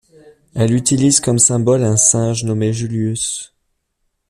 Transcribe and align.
Elle 0.55 0.73
utilise 0.73 1.19
comme 1.19 1.37
symbole 1.37 1.83
un 1.83 1.95
singe 1.95 2.43
nommé 2.43 2.73
Julius. 2.73 3.53